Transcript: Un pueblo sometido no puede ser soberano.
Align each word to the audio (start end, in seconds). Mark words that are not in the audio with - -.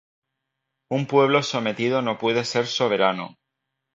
Un 0.89 1.05
pueblo 1.05 1.43
sometido 1.43 2.01
no 2.01 2.17
puede 2.17 2.43
ser 2.43 2.65
soberano. 2.65 3.35